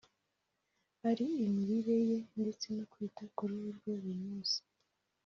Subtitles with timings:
[1.09, 4.57] ari imirire ye ndetse no kwita ku ruhu rwe buri munsi